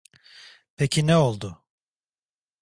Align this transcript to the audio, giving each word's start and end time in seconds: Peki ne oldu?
Peki 0.75 1.07
ne 1.07 1.17
oldu? 1.17 1.63